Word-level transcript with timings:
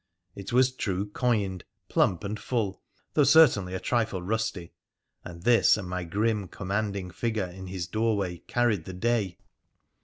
It 0.35 0.51
was 0.51 0.71
true 0.75 1.09
coined, 1.11 1.63
plump, 1.87 2.23
and 2.23 2.39
full, 2.39 2.81
though 3.13 3.23
certainly 3.23 3.75
a 3.75 3.79
trifle 3.79 4.23
rusty; 4.23 4.73
and 5.23 5.43
this 5.43 5.77
and 5.77 5.87
my 5.87 6.05
grim, 6.05 6.47
commanding 6.47 7.11
figure 7.11 7.45
in 7.45 7.67
his 7.67 7.85
doorway 7.85 8.37
carried 8.47 8.85
the 8.85 8.93
day. 8.93 9.37